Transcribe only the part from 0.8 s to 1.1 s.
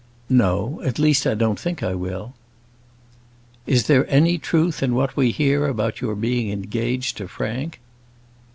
at